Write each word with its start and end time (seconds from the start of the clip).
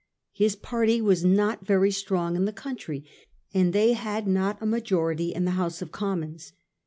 His 0.31 0.55
party 0.55 0.99
were 0.99 1.17
not 1.23 1.63
very 1.63 1.91
strong 1.91 2.35
in 2.35 2.45
the 2.45 2.51
country, 2.51 3.05
and 3.53 3.71
they 3.71 3.93
had 3.93 4.27
not 4.27 4.59
a 4.59 4.65
majority 4.65 5.31
in 5.31 5.45
the 5.45 5.51
House 5.51 5.79
of 5.79 5.91
Commons. 5.91 6.53